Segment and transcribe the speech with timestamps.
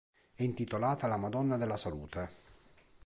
[0.33, 2.29] È intitolata alla Madonna della Salute.